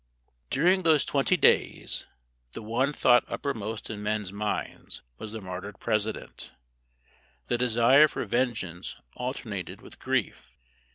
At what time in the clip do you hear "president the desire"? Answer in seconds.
5.79-8.07